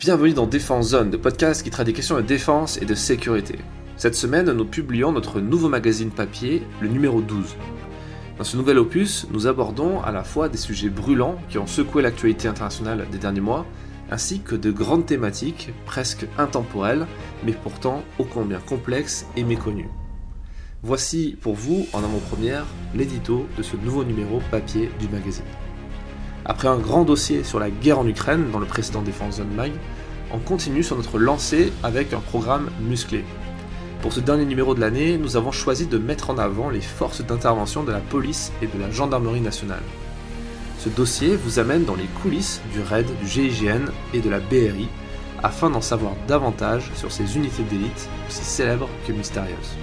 [0.00, 3.58] Bienvenue dans Défense Zone, le podcast qui traite des questions de défense et de sécurité.
[3.98, 7.54] Cette semaine, nous publions notre nouveau magazine papier, le numéro 12.
[8.38, 12.00] Dans ce nouvel opus, nous abordons à la fois des sujets brûlants qui ont secoué
[12.00, 13.66] l'actualité internationale des derniers mois,
[14.10, 17.06] ainsi que de grandes thématiques presque intemporelles,
[17.44, 19.90] mais pourtant ô combien complexes et méconnues.
[20.82, 22.64] Voici pour vous, en avant-première,
[22.94, 25.44] l'édito de ce nouveau numéro papier du magazine.
[26.44, 29.72] Après un grand dossier sur la guerre en Ukraine dans le précédent Défense Zone Mag,
[30.32, 33.24] on continue sur notre lancée avec un programme musclé.
[34.00, 37.20] Pour ce dernier numéro de l'année, nous avons choisi de mettre en avant les forces
[37.20, 39.82] d'intervention de la police et de la gendarmerie nationale.
[40.78, 44.88] Ce dossier vous amène dans les coulisses du RAID, du GIGN et de la BRI
[45.42, 49.76] afin d'en savoir davantage sur ces unités d'élite aussi célèbres que mystérieuses.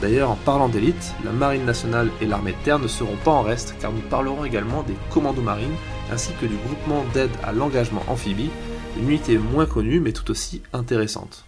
[0.00, 3.42] D'ailleurs, en parlant d'élite, la Marine nationale et l'armée de terre ne seront pas en
[3.42, 5.76] reste car nous parlerons également des commandos marines
[6.10, 8.50] ainsi que du groupement d'aide à l'engagement amphibie,
[8.96, 11.44] une unité moins connue mais tout aussi intéressante.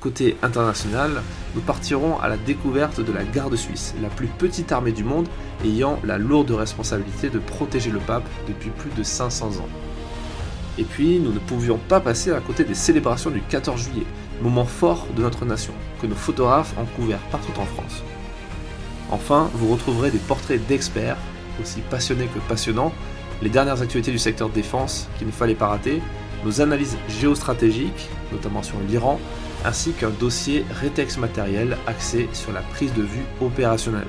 [0.00, 1.22] Côté international,
[1.54, 5.28] nous partirons à la découverte de la garde suisse, la plus petite armée du monde
[5.64, 9.68] ayant la lourde responsabilité de protéger le pape depuis plus de 500 ans.
[10.80, 14.06] Et puis, nous ne pouvions pas passer à côté des célébrations du 14 juillet,
[14.40, 18.02] moment fort de notre nation, que nos photographes ont couvert partout en France.
[19.10, 21.18] Enfin, vous retrouverez des portraits d'experts,
[21.60, 22.94] aussi passionnés que passionnants,
[23.42, 26.00] les dernières actualités du secteur défense qu'il ne fallait pas rater,
[26.46, 29.20] nos analyses géostratégiques, notamment sur l'Iran,
[29.66, 34.08] ainsi qu'un dossier rétex matériel axé sur la prise de vue opérationnelle.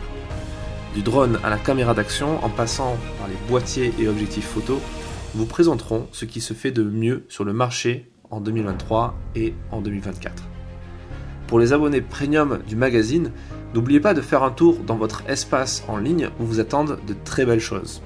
[0.95, 4.79] Du drone à la caméra d'action en passant par les boîtiers et objectifs photo,
[5.33, 9.81] vous présenterons ce qui se fait de mieux sur le marché en 2023 et en
[9.81, 10.43] 2024.
[11.47, 13.31] Pour les abonnés premium du magazine,
[13.73, 17.15] n'oubliez pas de faire un tour dans votre espace en ligne où vous attendent de
[17.25, 18.01] très belles choses.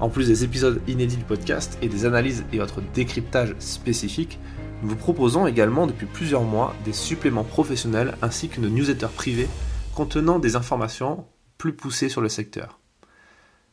[0.00, 4.38] En plus des épisodes inédits du podcast et des analyses et autres décryptages spécifiques,
[4.82, 9.48] nous vous proposons également depuis plusieurs mois des suppléments professionnels ainsi qu'une newsletter privée
[9.94, 11.26] contenant des informations
[11.56, 12.77] plus poussées sur le secteur.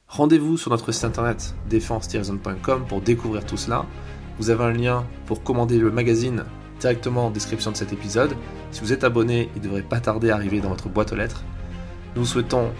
[0.07, 3.85] Rendez-vous sur notre site internet défense-zone.com pour découvrir tout cela.
[4.37, 6.45] Vous avez un lien pour commander le magazine
[6.79, 8.35] directement en description de cet épisode.
[8.71, 11.43] Si vous êtes abonné, il devrait pas tarder à arriver dans votre boîte aux lettres.
[12.15, 12.71] Nous vous souhaitons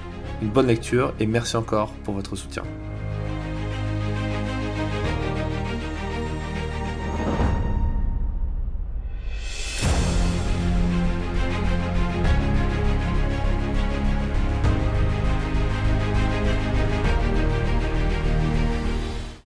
[0.41, 2.63] une bonne lecture et merci encore pour votre soutien.